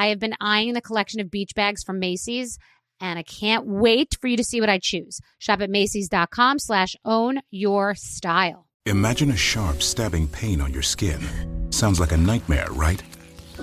[0.00, 2.58] I have been eyeing the collection of beach bags from Macy's
[3.00, 5.20] and I can't wait for you to see what I choose.
[5.38, 8.66] Shop at Macy's.com slash own your style.
[8.86, 11.20] Imagine a sharp, stabbing pain on your skin.
[11.70, 13.02] Sounds like a nightmare, right?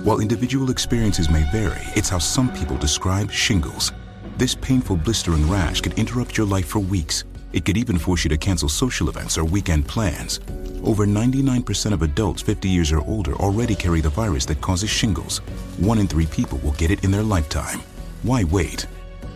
[0.04, 3.90] While individual experiences may vary, it's how some people describe shingles.
[4.36, 7.24] This painful blistering rash could interrupt your life for weeks.
[7.52, 10.40] It could even force you to cancel social events or weekend plans.
[10.82, 15.38] Over 99% of adults 50 years or older already carry the virus that causes shingles.
[15.78, 17.80] One in three people will get it in their lifetime.
[18.22, 18.86] Why wait?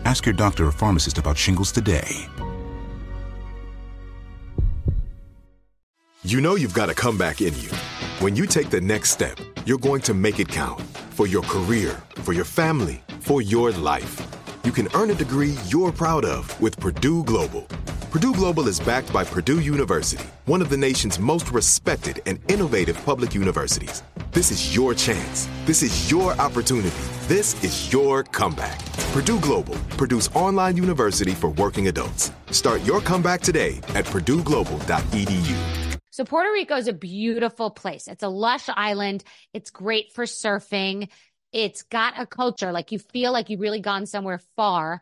[0.05, 2.27] Ask your doctor or pharmacist about shingles today.
[6.25, 7.69] You know you've got a comeback in you.
[8.19, 12.01] When you take the next step, you're going to make it count for your career,
[12.15, 14.21] for your family, for your life.
[14.63, 17.67] You can earn a degree you're proud of with Purdue Global.
[18.13, 22.95] Purdue Global is backed by Purdue University, one of the nation's most respected and innovative
[23.05, 24.03] public universities.
[24.29, 25.49] This is your chance.
[25.65, 26.95] This is your opportunity.
[27.21, 28.85] This is your comeback.
[29.13, 32.31] Purdue Global, Purdue's online university for working adults.
[32.51, 35.97] Start your comeback today at purdueglobal.edu.
[36.11, 38.07] So Puerto Rico is a beautiful place.
[38.07, 39.23] It's a lush island.
[39.55, 41.09] It's great for surfing.
[41.51, 45.01] It's got a culture like you feel like you've really gone somewhere far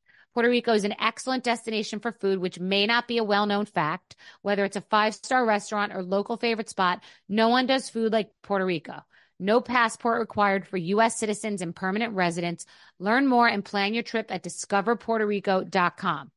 [0.33, 3.65] Puerto Rico is an excellent destination for food, which may not be a well known
[3.65, 4.15] fact.
[4.41, 8.31] Whether it's a five star restaurant or local favorite spot, no one does food like
[8.41, 9.03] Puerto Rico.
[9.39, 11.17] No passport required for U.S.
[11.17, 12.65] citizens and permanent residents.
[12.99, 16.31] Learn more and plan your trip at discoverpuertorico.com.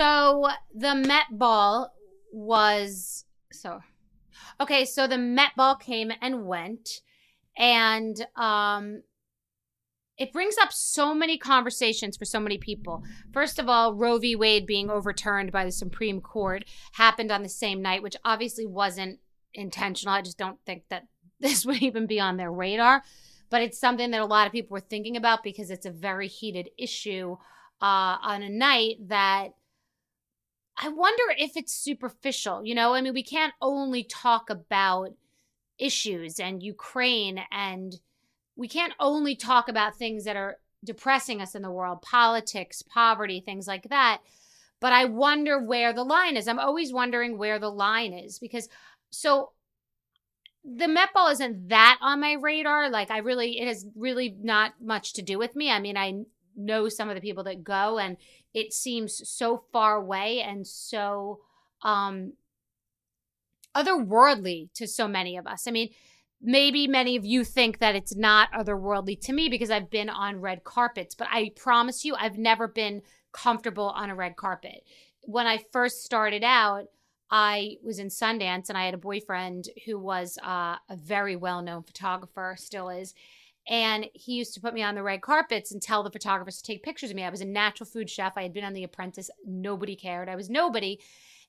[0.00, 1.92] So the Met Ball
[2.32, 3.82] was so
[4.58, 4.86] okay.
[4.86, 7.02] So the Met Ball came and went,
[7.54, 9.02] and um,
[10.16, 13.02] it brings up so many conversations for so many people.
[13.34, 14.34] First of all, Roe v.
[14.36, 19.18] Wade being overturned by the Supreme Court happened on the same night, which obviously wasn't
[19.52, 20.14] intentional.
[20.14, 21.08] I just don't think that
[21.40, 23.02] this would even be on their radar.
[23.50, 26.26] But it's something that a lot of people were thinking about because it's a very
[26.26, 27.36] heated issue
[27.82, 29.50] uh, on a night that
[30.82, 32.64] I wonder if it's superficial.
[32.64, 35.10] You know, I mean, we can't only talk about
[35.78, 38.00] issues and Ukraine, and
[38.56, 43.40] we can't only talk about things that are depressing us in the world politics, poverty,
[43.40, 44.22] things like that.
[44.80, 46.48] But I wonder where the line is.
[46.48, 48.66] I'm always wondering where the line is because
[49.10, 49.50] so
[50.64, 52.88] the Met Ball isn't that on my radar.
[52.88, 55.70] Like I really, it has really not much to do with me.
[55.70, 56.24] I mean, I
[56.60, 58.16] know some of the people that go and
[58.54, 61.40] it seems so far away and so
[61.82, 62.32] um
[63.74, 65.66] otherworldly to so many of us.
[65.66, 65.90] I mean,
[66.40, 70.40] maybe many of you think that it's not otherworldly to me because I've been on
[70.40, 74.84] red carpets, but I promise you I've never been comfortable on a red carpet.
[75.22, 76.86] When I first started out,
[77.30, 81.62] I was in Sundance and I had a boyfriend who was uh, a very well
[81.62, 83.14] known photographer, still is.
[83.68, 86.62] And he used to put me on the red carpets and tell the photographers to
[86.62, 87.24] take pictures of me.
[87.24, 88.32] I was a natural food chef.
[88.36, 89.30] I had been on The Apprentice.
[89.46, 90.28] Nobody cared.
[90.28, 90.98] I was nobody.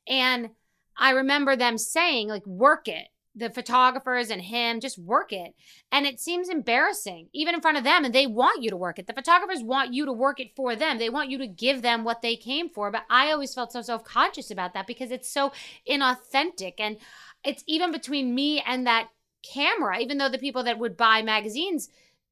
[0.08, 0.50] And
[0.98, 3.08] I remember them saying, like, work it.
[3.34, 5.56] The photographers and him, just work it.
[5.90, 8.04] And it seems embarrassing, even in front of them.
[8.04, 9.08] And they want you to work it.
[9.08, 10.98] The photographers want you to work it for them.
[10.98, 12.92] They want you to give them what they came for.
[12.92, 15.54] But I always felt so self conscious about that because it's so
[15.90, 16.74] inauthentic.
[16.78, 16.98] And
[17.46, 19.08] it's even between me and that
[19.44, 21.90] camera, even though the people that would buy magazines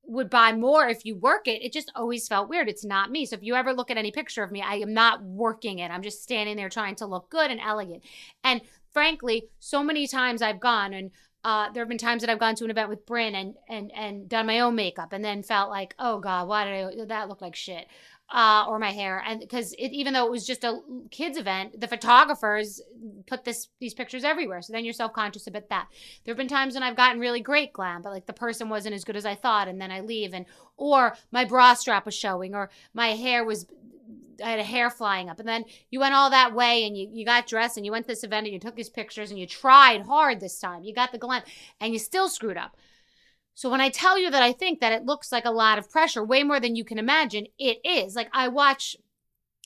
[0.10, 2.68] would buy more if you work it, it just always felt weird.
[2.68, 3.26] It's not me.
[3.26, 5.92] So if you ever look at any picture of me, I am not working it.
[5.92, 8.04] I'm just standing there trying to look good and elegant.
[8.44, 8.62] And
[8.92, 11.12] frankly, so many times I've gone and
[11.44, 13.92] uh, there have been times that I've gone to an event with Bryn and and
[13.96, 17.30] and done my own makeup and then felt like, oh God, why did I that
[17.30, 17.88] look like shit?
[18.31, 20.80] Uh, or my hair, and because even though it was just a
[21.10, 22.81] kids event, the photographers
[23.26, 24.62] put this these pictures everywhere.
[24.62, 25.88] So then you're self conscious about that.
[26.24, 28.96] There have been times when I've gotten really great glam, but like the person wasn't
[28.96, 30.46] as good as I thought, and then I leave, and
[30.78, 33.66] or my bra strap was showing, or my hair was
[34.44, 35.40] I had a hair flying up.
[35.40, 38.06] And then you went all that way and you, you got dressed and you went
[38.06, 40.84] to this event and you took these pictures and you tried hard this time.
[40.84, 41.44] You got the glam
[41.80, 42.78] and you still screwed up.
[43.60, 45.90] So when I tell you that I think that it looks like a lot of
[45.92, 48.16] pressure, way more than you can imagine, it is.
[48.16, 48.96] Like I watch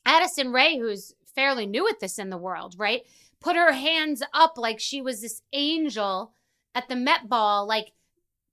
[0.04, 3.04] Addison Rae, who's fairly new at this in the world, right?
[3.40, 6.34] Put her hands up like she was this angel
[6.74, 7.92] at the Met Ball, like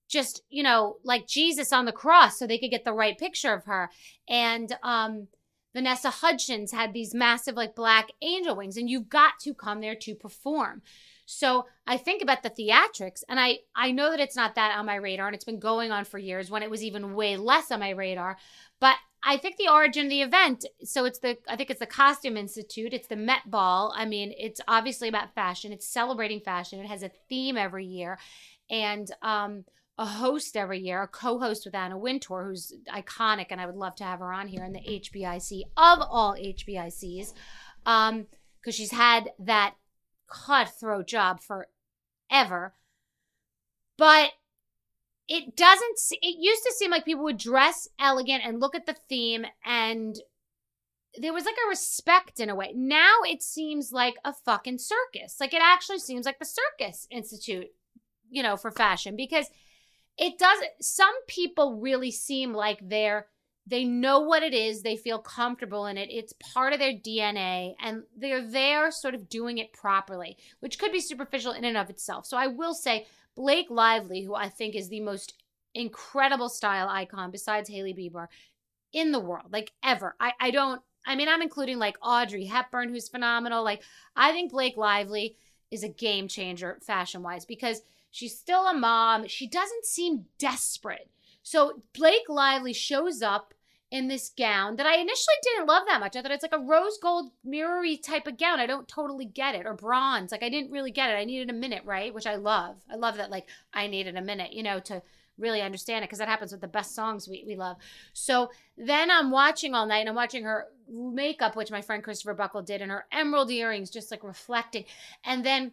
[0.09, 3.55] just, you know, like Jesus on the cross so they could get the right picture
[3.55, 3.89] of her.
[4.29, 5.29] And um
[5.73, 9.95] Vanessa Hudgens had these massive like black angel wings and you've got to come there
[9.95, 10.83] to perform.
[11.31, 14.87] So I think about the theatrics and I I know that it's not that on
[14.87, 17.71] my radar and it's been going on for years when it was even way less
[17.71, 18.37] on my radar,
[18.81, 21.87] but I think the origin of the event, so it's the I think it's the
[21.87, 23.95] Costume Institute, it's the Met Ball.
[23.97, 25.73] I mean, it's obviously about fashion.
[25.73, 26.81] It's celebrating fashion.
[26.81, 28.19] It has a theme every year.
[28.69, 29.65] And um
[29.99, 33.95] a host every year, a co-host with Anna Wintour, who's iconic, and I would love
[33.97, 37.35] to have her on here in the HBIC of all HBICs,
[37.85, 38.27] um,
[38.59, 39.75] because she's had that
[40.31, 42.75] cutthroat job forever.
[43.97, 44.31] But
[45.29, 46.01] it doesn't.
[46.23, 50.17] It used to seem like people would dress elegant and look at the theme, and
[51.19, 52.73] there was like a respect in a way.
[52.75, 55.37] Now it seems like a fucking circus.
[55.41, 57.69] Like it actually seems like the Circus Institute,
[58.31, 59.47] you know, for fashion because
[60.17, 63.27] it doesn't, some people really seem like they're
[63.67, 64.83] they know what it is.
[64.83, 66.09] They feel comfortable in it.
[66.11, 70.93] It's part of their dna and they're there sort of doing it properly which could
[70.93, 72.27] be superficial in and of itself.
[72.27, 75.35] So i will say blake lively who i think is the most
[75.75, 78.27] incredible style icon besides hailey bieber
[78.93, 80.17] in the world like ever.
[80.19, 83.63] I i don't i mean i'm including like audrey hepburn who's phenomenal.
[83.63, 83.83] Like
[84.17, 85.37] i think blake lively
[85.71, 89.29] is a game changer fashion wise because She's still a mom.
[89.29, 91.11] She doesn't seem desperate.
[91.43, 93.55] So Blake Lively shows up
[93.91, 96.15] in this gown that I initially didn't love that much.
[96.15, 98.61] I thought it's like a rose gold mirrory type of gown.
[98.61, 99.67] I don't totally get it.
[99.67, 100.31] Or bronze.
[100.31, 101.15] Like I didn't really get it.
[101.15, 102.15] I needed a minute, right?
[102.15, 102.77] Which I love.
[102.91, 105.03] I love that like I needed a minute, you know, to
[105.39, 107.79] really understand it because that happens with the best songs we, we love.
[108.13, 112.37] So then I'm watching all night and I'm watching her makeup, which my friend Kristofer
[112.37, 114.85] Buckle did, and her emerald earrings just like reflecting.
[115.25, 115.73] And then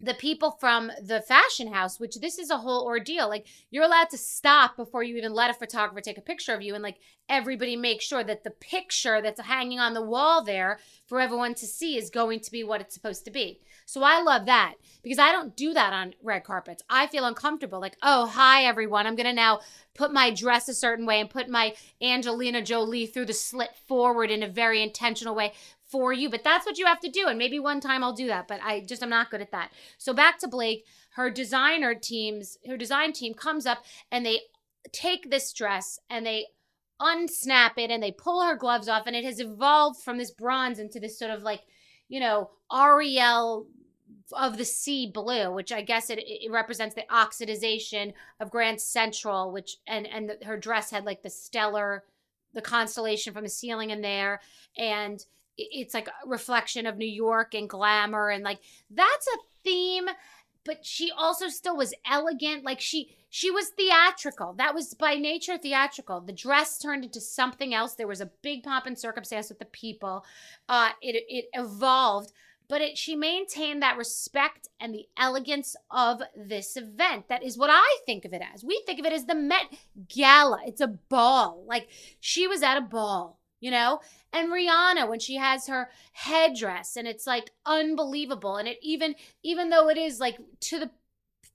[0.00, 3.28] the people from the fashion house, which this is a whole ordeal.
[3.28, 6.62] Like you're allowed to stop before you even let a photographer take a picture of
[6.62, 6.98] you, and like
[7.28, 11.66] everybody make sure that the picture that's hanging on the wall there for everyone to
[11.66, 13.60] see is going to be what it's supposed to be.
[13.86, 16.82] So I love that because I don't do that on red carpets.
[16.88, 17.80] I feel uncomfortable.
[17.80, 19.60] Like, oh, hi everyone, I'm gonna now
[19.94, 24.30] put my dress a certain way and put my Angelina Jolie through the slit forward
[24.30, 25.52] in a very intentional way
[25.90, 27.26] for you, but that's what you have to do.
[27.26, 29.72] And maybe one time I'll do that, but I just, I'm not good at that.
[29.98, 30.84] So back to Blake,
[31.14, 34.40] her designer teams, her design team comes up and they
[34.92, 36.46] take this dress and they
[37.00, 40.78] unsnap it and they pull her gloves off and it has evolved from this bronze
[40.78, 41.62] into this sort of like,
[42.08, 43.66] you know, Ariel
[44.32, 49.50] of the sea blue, which I guess it, it represents the oxidization of Grand Central,
[49.50, 52.04] which and and the, her dress had like the stellar,
[52.52, 54.40] the constellation from the ceiling in there,
[54.76, 55.24] and
[55.72, 58.60] it's like a reflection of New York and glamour and like
[58.90, 60.08] that's a theme
[60.64, 64.54] but she also still was elegant like she she was theatrical.
[64.54, 66.20] That was by nature theatrical.
[66.20, 67.94] The dress turned into something else.
[67.94, 70.24] There was a big pomp and circumstance with the people.
[70.68, 72.32] Uh it it evolved
[72.68, 77.28] but it she maintained that respect and the elegance of this event.
[77.28, 78.64] That is what i think of it as.
[78.64, 79.66] We think of it as the met
[80.08, 80.60] gala.
[80.66, 81.64] It's a ball.
[81.66, 81.88] Like
[82.20, 84.00] she was at a ball you know?
[84.32, 89.70] And Rihanna when she has her headdress and it's like unbelievable and it even even
[89.70, 90.90] though it is like to the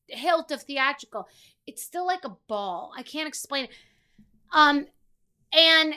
[0.08, 1.28] hilt of theatrical,
[1.68, 2.92] it's still like a ball.
[2.98, 3.72] I can't explain it.
[4.54, 4.88] Um
[5.54, 5.96] and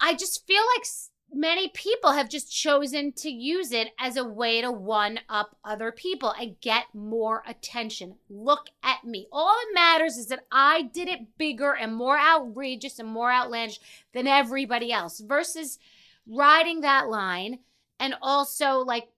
[0.00, 0.86] I just feel like
[1.32, 5.92] many people have just chosen to use it as a way to one up other
[5.92, 8.16] people and get more attention.
[8.28, 9.26] Look at me.
[9.32, 13.80] All that matters is that I did it bigger and more outrageous and more outlandish
[14.12, 15.78] than everybody else versus
[16.26, 17.58] riding that line
[17.98, 19.08] and also like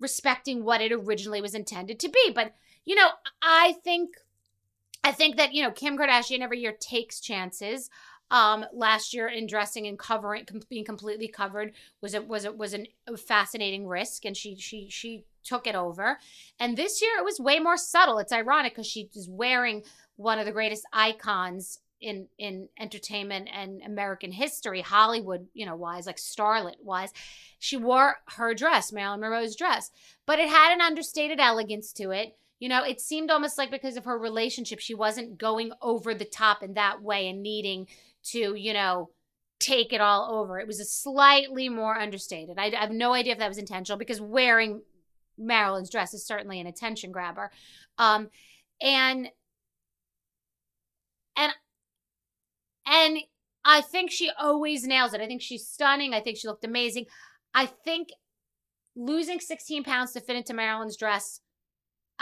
[0.00, 2.32] respecting what it originally was intended to be.
[2.34, 2.54] But,
[2.84, 3.08] you know,
[3.40, 4.16] I think
[5.04, 7.90] I think that, you know, Kim Kardashian every year takes chances
[8.32, 12.72] um, last year in dressing and covering, being completely covered was it was it was
[12.72, 16.18] an, a fascinating risk, and she she she took it over.
[16.58, 18.18] And this year it was way more subtle.
[18.18, 19.82] It's ironic because she wearing
[20.16, 26.06] one of the greatest icons in in entertainment and American history, Hollywood, you know, wise,
[26.06, 27.12] like starlet wise.
[27.58, 29.90] She wore her dress, Marilyn Monroe's dress,
[30.24, 32.36] but it had an understated elegance to it.
[32.62, 36.24] You know, it seemed almost like because of her relationship, she wasn't going over the
[36.24, 37.88] top in that way and needing
[38.26, 39.10] to, you know,
[39.58, 40.60] take it all over.
[40.60, 42.60] It was a slightly more understated.
[42.60, 44.82] I, I have no idea if that was intentional because wearing
[45.36, 47.50] Marilyn's dress is certainly an attention grabber.
[47.98, 48.30] Um,
[48.80, 49.28] and
[51.36, 51.52] and
[52.86, 53.18] and
[53.64, 55.20] I think she always nails it.
[55.20, 56.14] I think she's stunning.
[56.14, 57.06] I think she looked amazing.
[57.54, 58.10] I think
[58.94, 61.40] losing 16 pounds to fit into Marilyn's dress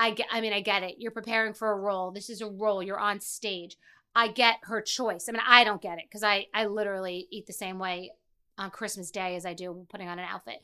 [0.00, 0.96] I get I mean I get it.
[0.98, 2.10] You're preparing for a role.
[2.10, 2.82] This is a role.
[2.82, 3.76] You're on stage.
[4.16, 5.28] I get her choice.
[5.28, 8.12] I mean, I don't get it because I I literally eat the same way
[8.56, 10.62] on Christmas Day as I do putting on an outfit.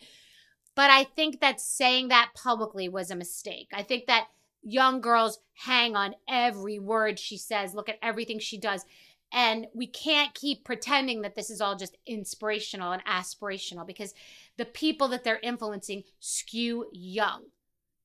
[0.75, 3.69] But I think that saying that publicly was a mistake.
[3.75, 4.29] I think that
[4.63, 8.87] young girls hang on every word she says, look at everything she does.
[9.33, 14.15] And we can't keep pretending that this is all just inspirational and aspirational because
[14.57, 17.45] the people that they're influencing skew young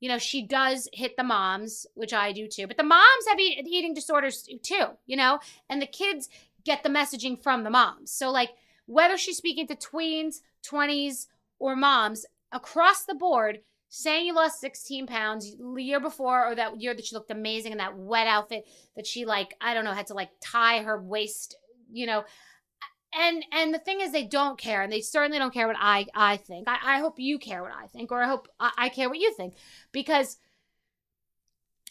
[0.02, 3.40] you know, she does hit the moms, which I do too, but the moms have
[3.40, 5.40] eating disorders too, you know,
[5.70, 6.28] and the kids
[6.66, 8.12] get the messaging from the moms.
[8.12, 8.50] So, like,
[8.88, 11.28] whether she's speaking to tweens, 20s,
[11.60, 16.82] or moms across the board, saying you lost 16 pounds the year before or that
[16.82, 18.66] year that she looked amazing in that wet outfit
[18.96, 21.56] that she, like, I don't know, had to like tie her waist,
[21.92, 22.24] you know,
[23.14, 26.06] and and the thing is they don't care and they certainly don't care what i
[26.16, 28.90] i think i, I hope you care what i think or i hope I, I,
[28.90, 29.56] care what you think
[29.92, 30.38] because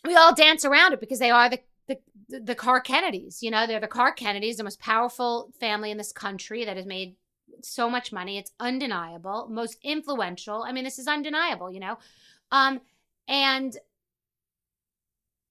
[0.04, 1.60] we all dance around it because they are the
[2.30, 5.98] the, the Clark Kennedys, you know, they're the Clark Kennedys, the most powerful family in
[5.98, 7.16] this country that has made
[7.62, 8.38] so much money.
[8.38, 10.62] It's undeniable, most influential.
[10.62, 11.98] I mean, this is undeniable, you know.
[12.52, 12.80] Um,
[13.26, 13.76] and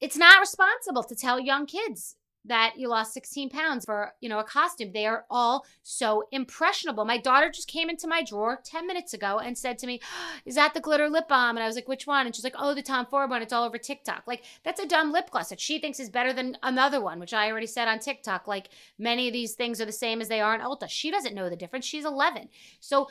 [0.01, 2.15] it's not responsible to tell young kids
[2.49, 4.91] that you lost 16 pounds for, you know, a costume.
[4.91, 7.05] They are all so impressionable.
[7.05, 10.01] My daughter just came into my drawer 10 minutes ago and said to me,
[10.45, 11.55] Is that the glitter lip balm?
[11.55, 12.25] And I was like, Which one?
[12.25, 13.41] And she's like, Oh, the Tom Ford one.
[13.41, 14.23] It's all over TikTok.
[14.27, 17.33] Like, that's a dumb lip gloss that she thinks is better than another one, which
[17.33, 18.47] I already said on TikTok.
[18.47, 20.89] Like, many of these things are the same as they are in Ulta.
[20.89, 21.85] She doesn't know the difference.
[21.85, 22.49] She's 11.
[22.79, 23.07] So,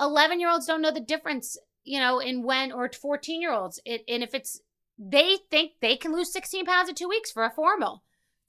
[0.00, 3.80] 11 year olds don't know the difference, you know, in when, or 14 year olds.
[3.84, 4.60] It, and if it's,
[4.98, 8.02] they think they can lose 16 pounds in two weeks for a formal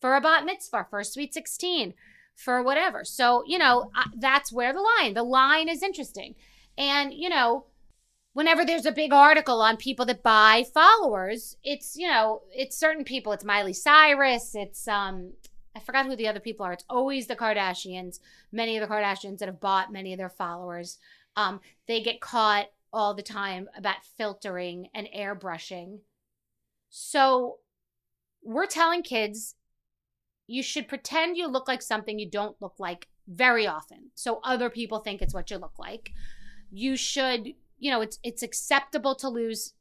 [0.04, 1.94] for a bat mitzvah, for a sweet 16,
[2.36, 3.06] for whatever.
[3.06, 6.36] So, you know, that's where the line, the line is interesting.
[6.78, 7.68] And, you know,
[8.34, 13.06] whenever there's a big article on people that buy followers, it's, you know, it's certain
[13.06, 13.32] people.
[13.32, 15.32] It's Miley Cyrus, it's, um,
[15.74, 16.74] I forgot who the other people are.
[16.74, 18.20] It's always the Kardashians,
[18.52, 20.98] many of the Kardashians that have bought many of their followers.
[21.38, 26.00] Um, they get caught all the time about filtering and airbrushing.
[26.90, 27.60] So
[28.44, 29.56] we're telling kids
[30.54, 34.70] you should pretend you look like something you don't look like very often so other
[34.70, 36.12] people think it's what you look like.
[36.72, 37.48] You should
[37.80, 39.74] you know it's it's acceptable to lose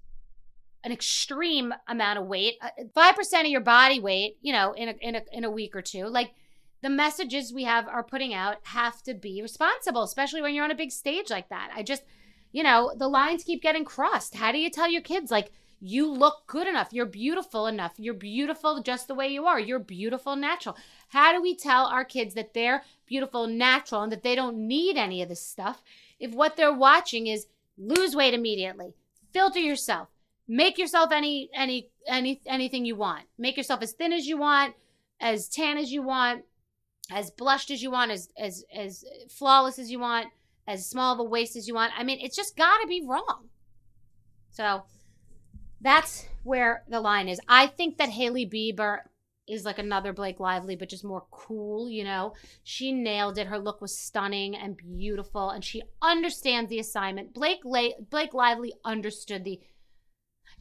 [0.84, 2.54] an extreme amount of weight
[2.96, 5.76] 5% uh, of your body weight you know in a, in a in a week
[5.76, 6.06] or two.
[6.06, 6.30] Like
[6.82, 10.70] the messages we have are putting out have to be responsible especially when you're on
[10.70, 11.70] a big stage like that.
[11.74, 12.02] I just
[12.50, 14.36] you know the lines keep getting crossed.
[14.36, 15.52] How do you tell your kids like
[15.84, 16.92] you look good enough.
[16.92, 17.94] You're beautiful enough.
[17.96, 19.58] You're beautiful just the way you are.
[19.58, 20.76] You're beautiful natural.
[21.08, 24.96] How do we tell our kids that they're beautiful natural and that they don't need
[24.96, 25.82] any of this stuff
[26.20, 28.94] if what they're watching is lose weight immediately,
[29.32, 30.06] filter yourself,
[30.46, 33.24] make yourself any any any anything you want.
[33.36, 34.74] Make yourself as thin as you want,
[35.20, 36.44] as tan as you want,
[37.10, 40.28] as blushed as you want, as as as flawless as you want,
[40.68, 41.92] as small of a waist as you want.
[41.98, 43.48] I mean, it's just got to be wrong.
[44.52, 44.84] So,
[45.82, 47.40] that's where the line is.
[47.48, 49.00] I think that Hailey Bieber
[49.48, 52.34] is like another Blake Lively, but just more cool, you know?
[52.62, 53.48] She nailed it.
[53.48, 57.34] Her look was stunning and beautiful, and she understands the assignment.
[57.34, 59.60] Blake La- Blake Lively understood the.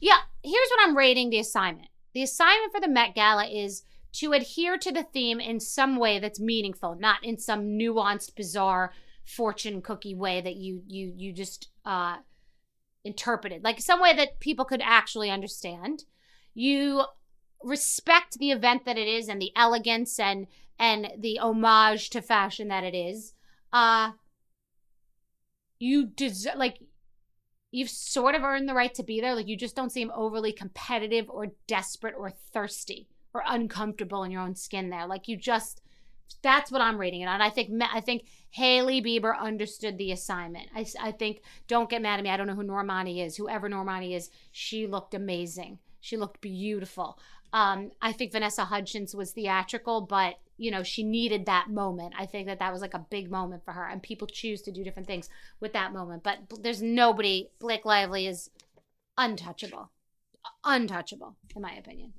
[0.00, 1.88] Yeah, here's what I'm rating the assignment.
[2.12, 6.18] The assignment for the Met Gala is to adhere to the theme in some way
[6.18, 8.92] that's meaningful, not in some nuanced, bizarre
[9.24, 12.16] fortune cookie way that you you you just uh
[13.04, 16.04] interpreted, like some way that people could actually understand.
[16.54, 17.04] You
[17.62, 20.46] respect the event that it is and the elegance and
[20.78, 23.34] and the homage to fashion that it is.
[23.72, 24.12] Uh
[25.78, 26.78] you deserve like
[27.70, 29.34] you've sort of earned the right to be there.
[29.34, 34.42] Like you just don't seem overly competitive or desperate or thirsty or uncomfortable in your
[34.42, 35.06] own skin there.
[35.06, 35.81] Like you just
[36.42, 37.40] that's what I'm reading it on.
[37.40, 40.68] I think I think Hailey Bieber understood the assignment.
[40.74, 42.30] I, I think don't get mad at me.
[42.30, 43.36] I don't know who Normani is.
[43.36, 45.78] Whoever Normani is, she looked amazing.
[46.00, 47.18] She looked beautiful.
[47.52, 52.14] Um, I think Vanessa Hudgens was theatrical, but you know, she needed that moment.
[52.16, 54.72] I think that that was like a big moment for her, and people choose to
[54.72, 55.28] do different things
[55.60, 56.22] with that moment.
[56.22, 57.50] But there's nobody.
[57.58, 58.50] Blake Lively is
[59.18, 59.90] untouchable,
[60.64, 62.12] untouchable, in my opinion.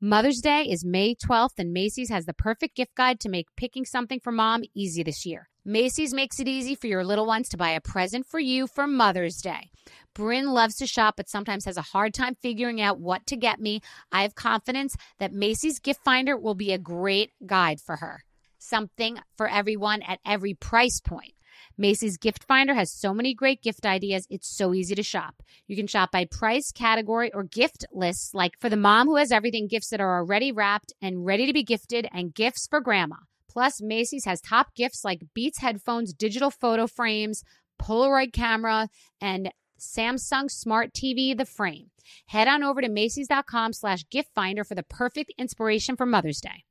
[0.00, 3.86] Mother's Day is May 12th, and Macy's has the perfect gift guide to make picking
[3.86, 5.48] something for mom easy this year.
[5.64, 8.86] Macy's makes it easy for your little ones to buy a present for you for
[8.86, 9.70] Mother's Day.
[10.14, 13.58] Bryn loves to shop, but sometimes has a hard time figuring out what to get
[13.58, 13.80] me.
[14.12, 18.22] I have confidence that Macy's Gift Finder will be a great guide for her.
[18.58, 21.32] Something for everyone at every price point.
[21.78, 25.42] Macy's Gift Finder has so many great gift ideas, it's so easy to shop.
[25.66, 29.30] You can shop by price, category, or gift lists, like for the mom who has
[29.30, 33.16] everything, gifts that are already wrapped and ready to be gifted, and gifts for grandma.
[33.50, 37.44] Plus, Macy's has top gifts like Beats headphones, digital photo frames,
[37.80, 38.88] Polaroid camera,
[39.20, 41.90] and Samsung Smart TV, the frame.
[42.26, 46.64] Head on over to Macy's.com slash gift finder for the perfect inspiration for Mother's Day.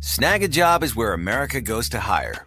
[0.00, 2.46] Snagajob is where America goes to hire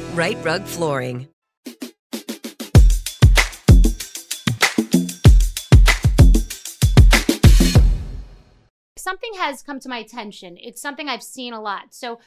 [0.13, 1.29] Rite Rug Flooring.
[8.97, 10.57] Something has come to my attention.
[10.59, 11.93] It's something I've seen a lot.
[11.93, 12.19] So,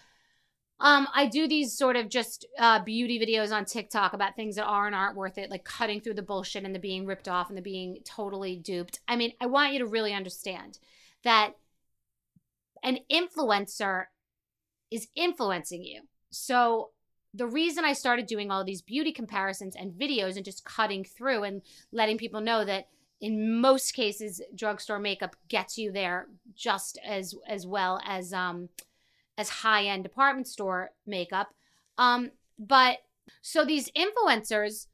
[0.81, 4.65] um, I do these sort of just uh, beauty videos on TikTok about things that
[4.65, 7.51] are and aren't worth it, like cutting through the bullshit and the being ripped off
[7.51, 9.01] and the being totally duped.
[9.07, 10.79] I mean, I want you to really understand
[11.23, 11.53] that
[12.83, 14.05] an influencer
[14.91, 16.03] is influencing you.
[16.31, 16.91] So
[17.35, 21.43] the reason I started doing all these beauty comparisons and videos and just cutting through
[21.43, 22.87] and letting people know that
[23.21, 28.69] in most cases drugstore makeup gets you there just as as well as um
[29.37, 31.53] as high end department store makeup.
[31.99, 32.99] Um but
[33.43, 34.87] so these influencers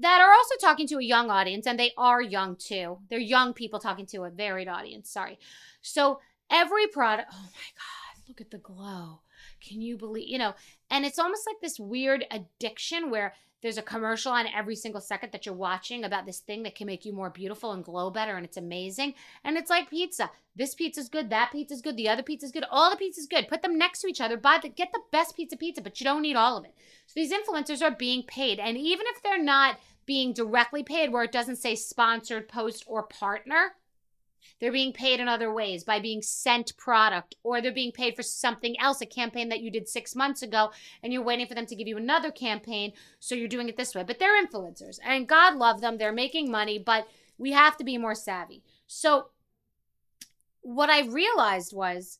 [0.00, 2.98] that are also talking to a young audience and they are young too.
[3.08, 5.38] They're young people talking to a varied audience sorry.
[5.80, 6.20] So
[6.50, 7.98] every product oh my god
[8.28, 9.20] look at the glow.
[9.60, 10.54] Can you believe, you know,
[10.90, 15.32] and it's almost like this weird addiction where there's a commercial on every single second
[15.32, 18.36] that you're watching about this thing that can make you more beautiful and glow better
[18.36, 19.14] and it's amazing.
[19.42, 20.30] And it's like pizza.
[20.54, 23.48] This pizza's good, that pizza's good, the other pizza's good, all the pizza's good.
[23.48, 26.04] Put them next to each other, buy the get the best pizza pizza, but you
[26.04, 26.74] don't need all of it.
[27.06, 28.60] So these influencers are being paid.
[28.60, 33.02] And even if they're not being directly paid where it doesn't say sponsored post or
[33.02, 33.74] partner,
[34.60, 38.22] They're being paid in other ways by being sent product, or they're being paid for
[38.22, 40.70] something else, a campaign that you did six months ago,
[41.02, 42.92] and you're waiting for them to give you another campaign.
[43.20, 44.02] So you're doing it this way.
[44.02, 45.98] But they're influencers, and God love them.
[45.98, 48.62] They're making money, but we have to be more savvy.
[48.86, 49.28] So
[50.60, 52.18] what I realized was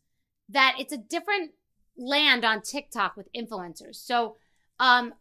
[0.49, 1.53] that it's a different
[1.97, 3.97] land on TikTok with influencers.
[3.97, 4.37] So
[4.79, 5.15] um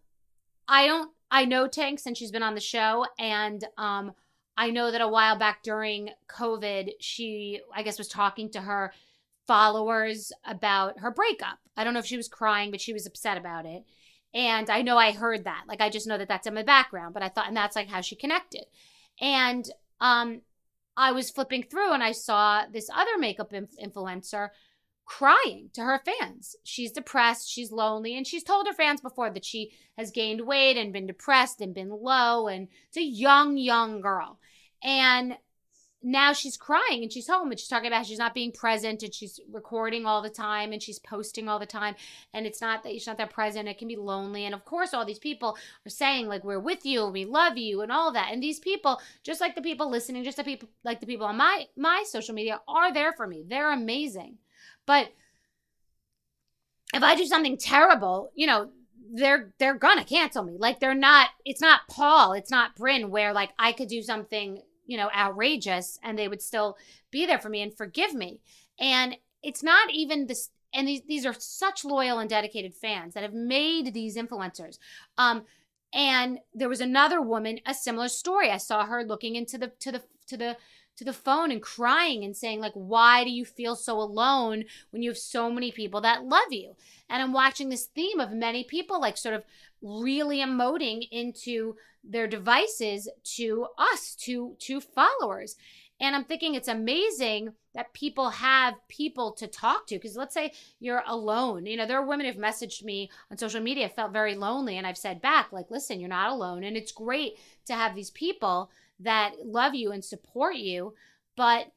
[0.68, 4.14] I don't I know Tinx since she's been on the show and um
[4.58, 8.92] I know that a while back during COVID, she, I guess, was talking to her
[9.46, 11.60] followers about her breakup.
[11.78, 13.84] I don't know if she was crying, but she was upset about it.
[14.34, 15.66] And I know I heard that.
[15.68, 17.88] Like, I just know that that's in my background, but I thought, and that's like
[17.88, 18.66] how she connected.
[19.22, 19.70] And
[20.02, 20.42] um,
[20.98, 24.50] I was flipping through and I saw this other makeup inf- influencer
[25.08, 26.56] crying to her fans.
[26.64, 30.78] She's depressed, she's lonely, and she's told her fans before that she has gained weight
[30.78, 32.48] and been depressed and been low.
[32.48, 34.38] And it's a young, young girl.
[34.84, 35.38] And
[36.04, 39.14] now she's crying and she's home and she's talking about she's not being present and
[39.14, 41.96] she's recording all the time and she's posting all the time
[42.34, 44.94] and it's not that she's not that present it can be lonely and of course
[44.94, 48.12] all these people are saying like we're with you and we love you and all
[48.14, 51.26] that and these people just like the people listening just the people like the people
[51.26, 54.38] on my my social media are there for me they're amazing
[54.88, 55.14] but
[56.94, 58.70] if i do something terrible you know
[59.14, 60.58] they're they're gonna cancel me.
[60.58, 61.30] Like they're not.
[61.46, 62.34] It's not Paul.
[62.34, 63.10] It's not Bryn.
[63.10, 66.78] Where like I could do something you know outrageous and they would still
[67.12, 68.42] be there for me and forgive me.
[68.80, 70.50] And it's not even this.
[70.74, 74.78] And these these are such loyal and dedicated fans that have made these influencers.
[75.18, 75.44] Um,
[75.94, 78.52] and there was another woman, a similar story.
[78.52, 80.58] I saw her looking into the to the to the
[80.98, 85.02] to the phone and crying and saying like why do you feel so alone when
[85.02, 86.76] you have so many people that love you?
[87.10, 89.44] And i'm watching this theme of many people like sort of
[89.82, 95.56] really emoting into their devices to us to to followers.
[96.00, 99.96] And i'm thinking it's amazing that people have people to talk to.
[99.96, 101.68] Because let's say you're alone.
[101.68, 104.88] You know there are women who've messaged me on social media felt very lonely and
[104.88, 106.64] i've said back like listen you're not alone.
[106.64, 110.94] And it's great to have these people that love you and support you,
[111.36, 111.72] but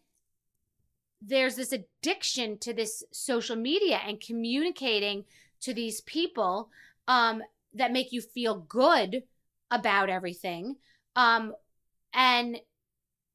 [1.22, 5.24] there's this addiction to this social media and communicating
[5.61, 6.70] to these people
[7.09, 7.42] um,
[7.74, 9.22] that make you feel good
[9.70, 10.76] about everything.
[11.16, 11.54] Um,
[12.14, 12.59] and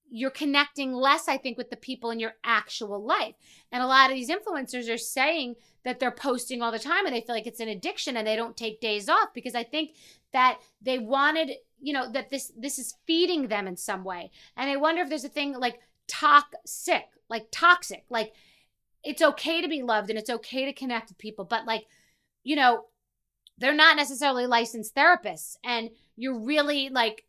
[0.09, 3.35] you're connecting less, I think, with the people in your actual life.
[3.71, 7.15] And a lot of these influencers are saying that they're posting all the time and
[7.15, 9.91] they feel like it's an addiction and they don't take days off because I think
[10.35, 14.31] that they wanted you know that this this is feeding them in some way.
[14.57, 18.33] And i wonder if there's a thing like toxic like toxic like
[19.03, 21.85] it's okay to be loved and it's okay to connect with people but like
[22.43, 22.85] you know
[23.57, 27.23] they're not necessarily licensed therapists and you're really like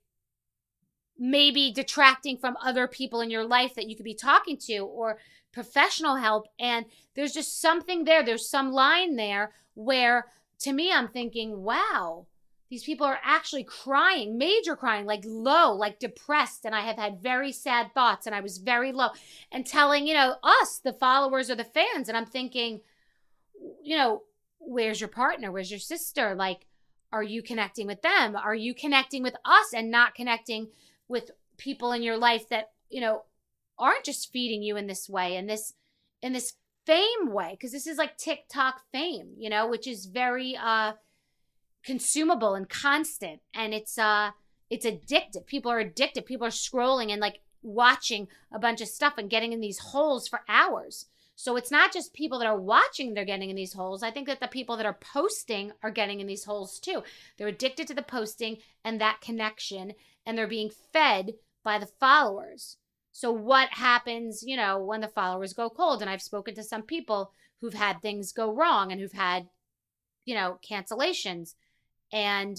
[1.17, 5.19] maybe detracting from other people in your life that you could be talking to or
[5.51, 6.47] professional help.
[6.59, 8.23] And there's just something there.
[8.23, 10.27] There's some line there where
[10.59, 12.27] to me i'm thinking wow
[12.69, 16.65] these people are actually crying, major crying, like low, like depressed.
[16.65, 19.09] And I have had very sad thoughts and I was very low
[19.53, 22.09] and telling, you know, us, the followers or the fans.
[22.09, 22.81] And I'm thinking,
[23.83, 24.23] you know,
[24.59, 25.53] where's your partner?
[25.53, 26.35] Where's your sister?
[26.35, 26.67] Like,
[27.13, 28.35] are you connecting with them?
[28.35, 30.69] Are you connecting with us and not connecting
[31.09, 33.23] with people in your life that, you know,
[33.79, 35.75] aren't just feeding you in this way and this,
[36.21, 37.51] in this fame way?
[37.53, 40.95] Because this is like TikTok fame, you know, which is very, uh,
[41.87, 44.33] consumable and constant and it's uh
[44.69, 45.47] it's addictive.
[45.47, 46.27] People are addicted.
[46.27, 50.27] People are scrolling and like watching a bunch of stuff and getting in these holes
[50.27, 51.07] for hours.
[51.37, 54.03] So it's not just people that are watching they're getting in these holes.
[54.03, 57.05] I think that the people that are posting are getting in these holes too.
[57.37, 59.93] They're addicted to the posting and that connection
[60.27, 62.79] and they're being fed by the followers.
[63.13, 66.01] So what happens you know when the followers go cold?
[66.01, 69.49] And i've spoken to some people who've had things go wrong and who've had
[70.25, 71.55] you know cancellations
[72.13, 72.57] and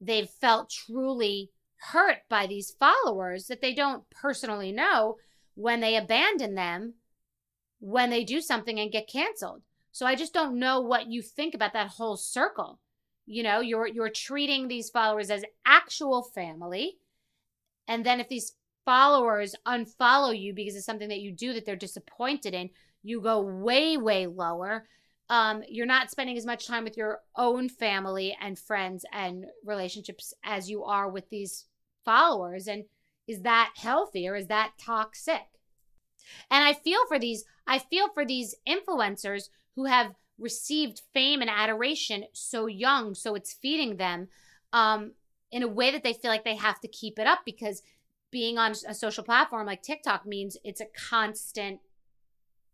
[0.00, 5.16] they've felt truly hurt by these followers that they don't personally know
[5.54, 6.94] when they abandon them
[7.80, 9.60] when they do something and get canceled.
[9.92, 12.80] So I just don't know what you think about that whole circle.
[13.26, 16.96] You know, you're you're treating these followers as actual family.
[17.86, 18.52] And then if these
[18.84, 22.70] followers unfollow you because it's something that you do that they're disappointed in,
[23.02, 24.88] you go way way lower
[25.30, 30.34] um, you're not spending as much time with your own family and friends and relationships
[30.44, 31.66] as you are with these
[32.04, 32.66] followers.
[32.68, 32.84] And
[33.26, 35.46] is that healthy or is that toxic?
[36.50, 41.50] And I feel for these, I feel for these influencers who have received fame and
[41.50, 44.28] adoration so young, so it's feeding them
[44.72, 45.12] um,
[45.50, 47.82] in a way that they feel like they have to keep it up because
[48.30, 51.80] being on a social platform like TikTok means it's a constant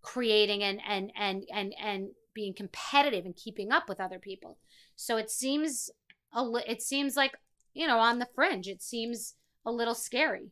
[0.01, 4.59] creating and and and and and being competitive and keeping up with other people.
[4.97, 5.90] So it seems
[6.33, 7.33] a li- it seems like,
[7.75, 8.69] you know, on the fringe.
[8.69, 10.51] It seems a little scary.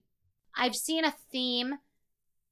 [0.56, 1.74] I've seen a theme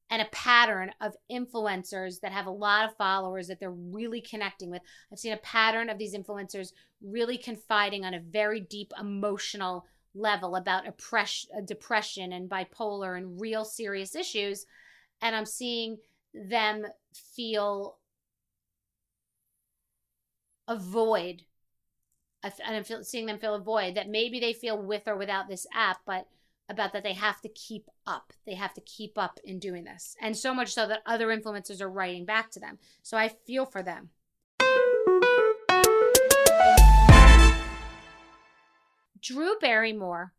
[0.09, 4.71] and a pattern of influencers that have a lot of followers that they're really connecting
[4.71, 4.83] with.
[5.11, 9.85] I've seen a pattern of these influencers really confiding on a very deep emotional
[10.15, 14.65] level about oppress- uh, depression and bipolar and real serious issues.
[15.21, 15.99] And I'm seeing
[16.35, 16.87] them
[17.35, 17.99] feel
[20.69, 21.43] a void.
[22.43, 25.67] And I'm seeing them feel a void that maybe they feel with or without this
[25.75, 26.29] app, but
[26.69, 28.33] about that they have to keep up.
[28.45, 30.17] They have to keep up in doing this.
[30.21, 32.79] And so much so that other influencers are writing back to them.
[33.03, 34.11] So I feel for them.
[39.21, 40.33] Drew Barrymore,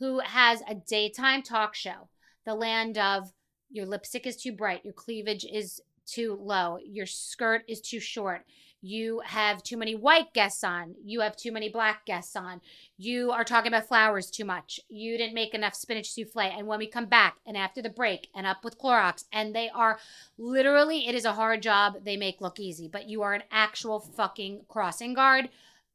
[0.00, 2.08] who has a daytime talk show,
[2.44, 3.32] the land of
[3.70, 8.44] your lipstick is too bright, your cleavage is too low, your skirt is too short,
[8.84, 12.60] you have too many white guests on, you have too many black guests on,
[12.98, 16.42] you are talking about flowers too much, you didn't make enough spinach souffle.
[16.42, 19.70] And when we come back and after the break and up with Clorox, and they
[19.70, 19.98] are
[20.36, 24.00] literally, it is a hard job they make look easy, but you are an actual
[24.00, 25.48] fucking crossing guard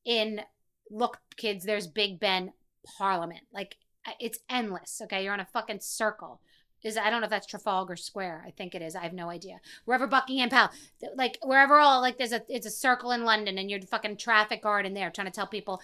[0.04, 0.41] in,
[0.89, 2.54] look, kids, there's Big Ben
[2.97, 3.41] Parliament.
[3.54, 3.78] Like,
[4.19, 5.02] it's endless.
[5.04, 5.23] Okay.
[5.23, 6.41] You're on a fucking circle
[6.83, 8.43] is I don't know if that's Trafalgar Square.
[8.45, 8.95] I think it is.
[8.95, 9.59] I have no idea.
[9.85, 10.75] Wherever Buckingham Palace,
[11.15, 14.63] like wherever all like there's a it's a circle in London, and you're fucking traffic
[14.63, 15.81] guard in there trying to tell people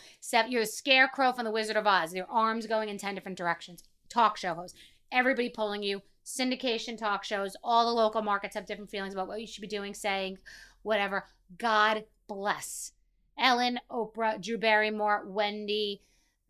[0.47, 2.13] you're a scarecrow from the Wizard of Oz.
[2.13, 3.83] Your arms going in ten different directions.
[4.09, 4.75] Talk show host,
[5.11, 6.01] everybody pulling you.
[6.25, 7.55] Syndication talk shows.
[7.63, 10.39] All the local markets have different feelings about what you should be doing, saying,
[10.81, 11.25] whatever.
[11.57, 12.93] God bless.
[13.37, 16.01] Ellen, Oprah, Drew Barrymore, Wendy,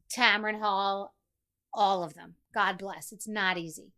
[0.10, 1.14] Tamron Hall,
[1.74, 2.36] all of them.
[2.54, 3.12] God bless.
[3.12, 3.92] It's not easy.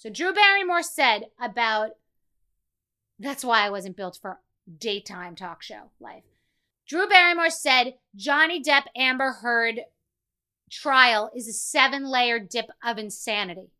[0.00, 1.90] So Drew Barrymore said about
[3.18, 4.40] that's why I wasn't built for
[4.78, 6.22] daytime talk show life.
[6.88, 9.80] Drew Barrymore said Johnny Depp Amber Heard
[10.70, 13.72] trial is a seven layer dip of insanity.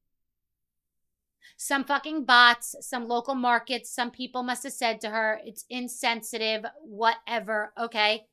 [1.56, 6.66] Some fucking bots, some local markets, some people must have said to her, it's insensitive,
[6.82, 7.72] whatever.
[7.80, 8.26] Okay.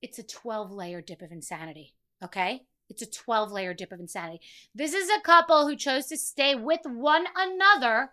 [0.00, 1.92] It's a 12 layer dip of insanity.
[2.24, 2.62] Okay.
[2.88, 4.40] It's a 12 layer dip of insanity.
[4.74, 8.12] This is a couple who chose to stay with one another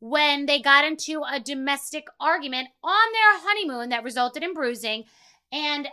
[0.00, 5.04] when they got into a domestic argument on their honeymoon that resulted in bruising.
[5.52, 5.88] And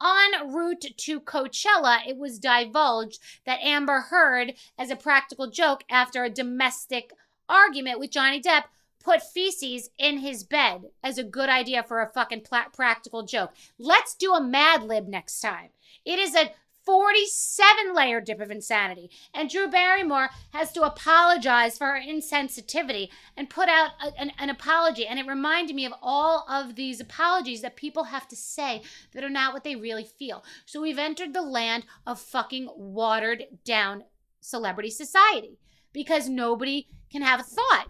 [0.00, 6.24] en route to Coachella, it was divulged that Amber Heard, as a practical joke after
[6.24, 7.12] a domestic
[7.48, 8.64] argument with Johnny Depp,
[9.02, 13.52] put feces in his bed as a good idea for a fucking pl- practical joke.
[13.78, 15.70] Let's do a Mad Lib next time.
[16.04, 16.52] It is a
[16.88, 19.10] 47 layer dip of insanity.
[19.34, 24.48] And Drew Barrymore has to apologize for her insensitivity and put out a, an, an,
[24.48, 25.06] apology.
[25.06, 28.80] And it reminded me of all of these apologies that people have to say
[29.12, 30.42] that are not what they really feel.
[30.64, 34.04] So we've entered the land of fucking watered down
[34.40, 35.58] celebrity society
[35.92, 37.88] because nobody can have a thought.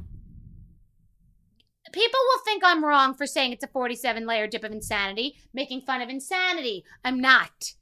[1.92, 5.82] People will think I'm wrong for saying it's a 47 layer dip of insanity, making
[5.82, 6.82] fun of insanity.
[7.04, 7.74] I'm not.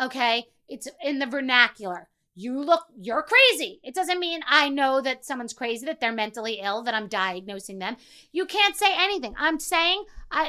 [0.00, 0.46] Okay?
[0.68, 2.08] It's in the vernacular.
[2.34, 3.80] You look, you're crazy.
[3.82, 7.78] It doesn't mean I know that someone's crazy, that they're mentally ill, that I'm diagnosing
[7.78, 7.96] them.
[8.32, 9.34] You can't say anything.
[9.38, 10.04] I'm saying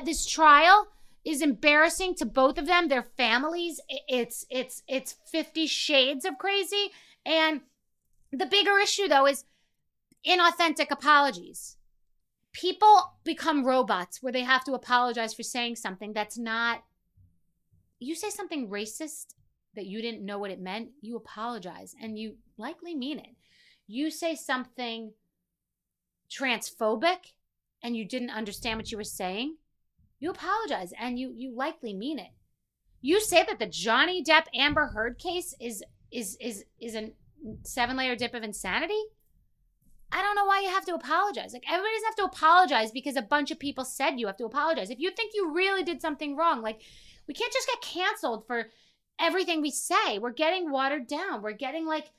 [0.05, 0.87] this trial
[1.25, 3.81] is embarrassing to both of them, their families.
[4.07, 6.91] It's it's it's 50 shades of crazy.
[7.25, 7.61] And
[8.31, 9.43] the bigger issue though is
[10.25, 11.75] inauthentic apologies.
[12.53, 16.83] People become robots where they have to apologize for saying something that's not
[18.03, 19.33] you say something racist
[19.75, 23.35] that you didn't know what it meant, you apologize and you likely mean it.
[23.87, 25.13] You say something
[26.31, 27.33] transphobic
[27.81, 29.57] and you didn't understand what you were saying,
[30.19, 32.31] you apologize and you you likely mean it.
[33.01, 37.11] You say that the Johnny Depp Amber Heard case is is is is a
[37.63, 39.01] seven layer dip of insanity.
[40.13, 41.53] I don't know why you have to apologize.
[41.53, 44.45] Like everybody doesn't have to apologize because a bunch of people said you have to
[44.45, 44.91] apologize.
[44.91, 46.81] If you think you really did something wrong, like
[47.27, 48.69] we can't just get canceled for
[49.19, 50.19] everything we say.
[50.19, 51.41] We're getting watered down.
[51.41, 52.11] We're getting like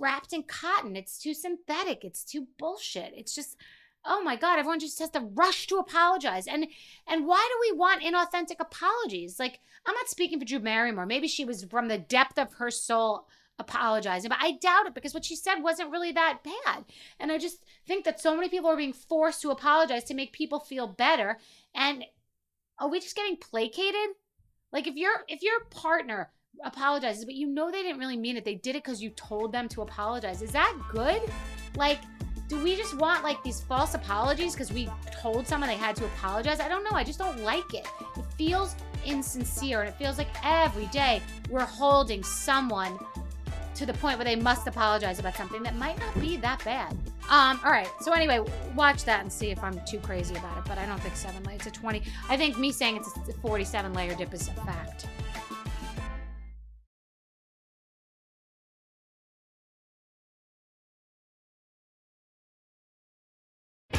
[0.00, 0.96] wrapped in cotton.
[0.96, 2.04] It's too synthetic.
[2.04, 3.12] It's too bullshit.
[3.16, 3.56] It's just
[4.04, 6.66] oh my god everyone just has to rush to apologize and
[7.06, 11.28] and why do we want inauthentic apologies like i'm not speaking for drew barrymore maybe
[11.28, 15.24] she was from the depth of her soul apologizing but i doubt it because what
[15.24, 16.84] she said wasn't really that bad
[17.20, 20.32] and i just think that so many people are being forced to apologize to make
[20.32, 21.38] people feel better
[21.74, 22.04] and
[22.78, 24.16] are we just getting placated
[24.72, 26.30] like if your if your partner
[26.64, 28.44] apologizes, but you know they didn't really mean it.
[28.44, 30.42] They did it because you told them to apologize.
[30.42, 31.22] Is that good?
[31.76, 32.00] Like,
[32.48, 34.88] do we just want like these false apologies because we
[35.20, 36.60] told someone they had to apologize?
[36.60, 36.90] I don't know.
[36.92, 37.86] I just don't like it.
[38.16, 42.98] It feels insincere and it feels like every day we're holding someone
[43.74, 46.92] to the point where they must apologize about something that might not be that bad.
[47.30, 47.88] Um, all right.
[48.00, 48.40] So anyway,
[48.74, 50.64] watch that and see if I'm too crazy about it.
[50.66, 51.66] But I don't think seven layers.
[51.66, 52.02] It's a 20.
[52.28, 55.06] I think me saying it's a 47 layer dip is a fact.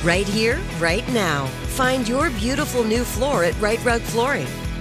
[0.03, 1.45] Right here, right now.
[1.77, 4.47] Find your beautiful new floor at Rite Rug Flooring.